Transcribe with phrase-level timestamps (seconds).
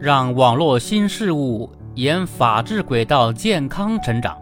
[0.00, 4.36] 让网络新事物沿法治轨道健康成长。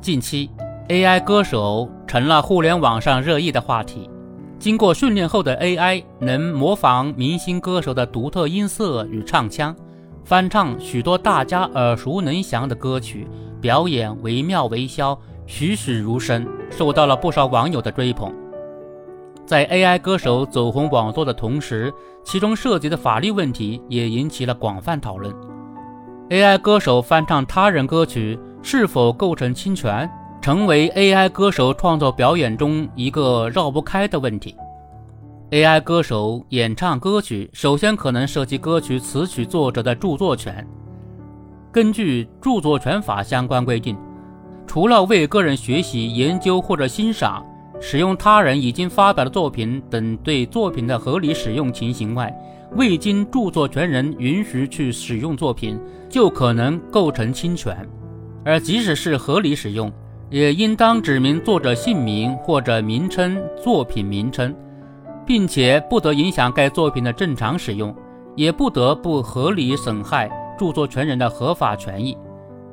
[0.00, 0.50] 近期
[0.88, 4.10] ，AI 歌手成了互联网上热议的话题。
[4.58, 9.76] 经过训练后的 AI 能模仿明星歌手的独特音色与唱腔，
[10.24, 13.28] 翻唱许多大家耳熟能详的歌曲，
[13.60, 15.16] 表演惟妙惟肖、
[15.46, 18.34] 栩栩如生，受到了不少网友的追捧。
[19.46, 25.32] 在 AI 歌手走红网络的同时，其中涉及的法律问题也引起了广泛讨论。
[26.30, 30.10] AI 歌手翻唱他人歌曲是否构成侵权，
[30.42, 34.56] 成为 AI 歌手创作表演中一个绕不开的问题。
[35.52, 40.66] AI 歌手演唱歌曲，首先可能涉及歌曲词曲作者的著作权。
[41.70, 43.96] 根据著作权法相关规定，
[44.66, 47.46] 除了为个人学习、研究或者欣赏，
[47.80, 52.34] 使用他人已经发表的作品等对作品的合理使用情形外，
[52.72, 57.76] 未经著作权人允许去使用作品，就可能构成侵权。
[58.44, 59.92] 而即使是合理使用，
[60.30, 64.54] 也应当指明作者姓名或者名称、作品名称，
[65.26, 67.94] 并且不得影响该作品的正常使用，
[68.34, 72.16] 也不得不合理损害著作权人的合法权益。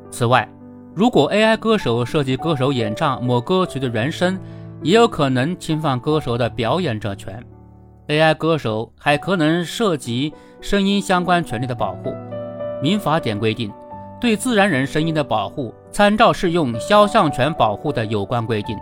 [0.09, 0.47] 此外，
[0.95, 4.37] 如果 AI 歌手涉及歌手演唱某歌曲的原声，
[4.83, 7.41] 也有可能侵犯歌手的表演者权
[8.09, 12.13] ，AI 歌手还可能涉及声音相关权利的保护。
[12.81, 13.71] 民法典规定，
[14.19, 18.77] 对自然人声音的保护，参照适用肖像权保护的有关规定。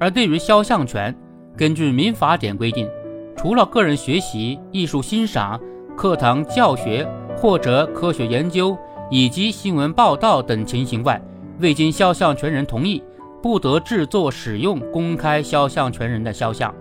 [0.00, 1.14] 而对于肖像权，
[1.56, 2.90] 根据民法典规定，
[3.36, 5.60] 除了个人学习、艺术欣赏、
[5.96, 8.76] 课堂教学或者科学研究
[9.12, 11.22] 以及新闻报道等情形外，
[11.60, 13.00] 未经肖像权人同意。
[13.46, 16.74] 不得制作、使用、公开肖像权人的肖像。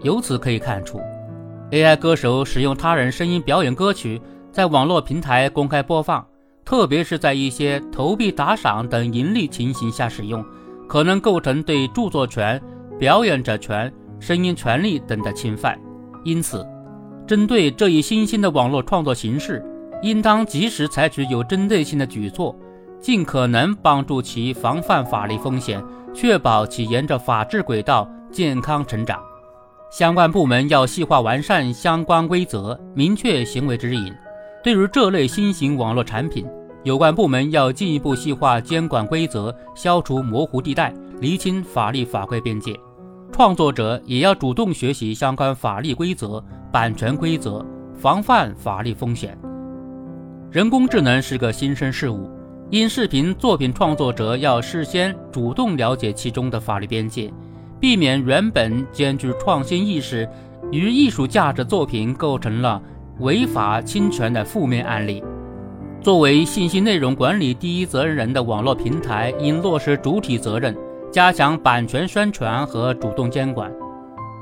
[0.00, 0.98] 由此可以看出
[1.72, 4.18] ，AI 歌手使用他人声音表演歌曲，
[4.50, 6.26] 在网络平台公开播放，
[6.64, 10.42] 特别是在一些投币打赏等盈利情形下使用，
[10.88, 12.58] 可能构成对著作权、
[12.98, 15.78] 表演者权、声音权利等的侵犯。
[16.24, 16.66] 因此，
[17.26, 19.62] 针对这一新兴的网络创作形式，
[20.00, 22.56] 应当及时采取有针对性的举措，
[22.98, 25.78] 尽可能帮助其防范法律风险。
[26.16, 29.22] 确保其沿着法治轨道健康成长，
[29.90, 34.10] 相关部门要细化完善相关规则，明确行为指引。
[34.64, 36.46] 对于这类新型网络产品，
[36.84, 40.90] 有关部门要进一步细化监管规则，消除模糊地带，
[41.20, 42.74] 厘清法律法规边界。
[43.30, 47.62] 创作者也要主动学习相关法律规则、版权规则，
[47.92, 49.36] 防范法律风险。
[50.50, 52.30] 人工智能是个新生事物。
[52.70, 57.32] 音视频作品创作者要事先主动了解其中的法律边界，
[57.78, 60.28] 避免原本兼具创新意识
[60.72, 62.82] 与艺术价值作品构成了
[63.20, 65.22] 违法侵权的负面案例。
[66.00, 70.76] 作为信息内容管理第一责任人的网络平台，应落实主体责任，
[71.12, 73.72] 加强版权宣传和主动监管。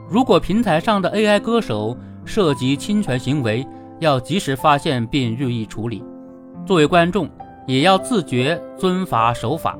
[0.09, 3.67] 如果平台上的 AI 歌手涉及侵权行为，
[4.01, 6.03] 要及时发现并予以处理。
[6.67, 7.29] 作为观众，
[7.67, 9.79] 也要自觉遵法守法，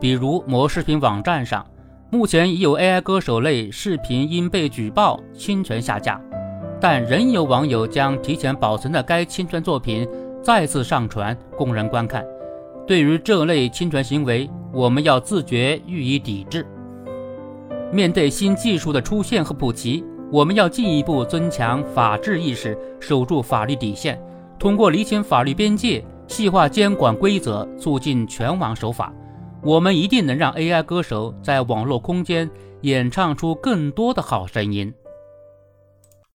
[0.00, 1.66] 比如某视频网站上，
[2.10, 6.20] 目前已有 AI 歌手类视频因被举报侵权下架，
[6.80, 10.08] 但仍有网友将提前保存的该侵权作品
[10.42, 12.24] 再次上传供人观看。
[12.86, 16.66] 对于这类侵权行为，我们要自觉予以抵制。
[17.92, 24.18] 面对新技术的出现和普及，我们要进一步增强法治意识，守住法律底线，
[24.58, 26.02] 通过厘清法律边界。
[26.32, 29.12] 细化监管规则，促进全网守法，
[29.62, 32.50] 我们一定能让 AI 歌手在网络空间
[32.80, 34.90] 演唱出更多的好声音。